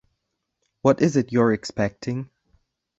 What 0.81 0.99
is 0.99 1.15
it 1.15 1.31
you're 1.31 1.53
expecting? 1.53 2.31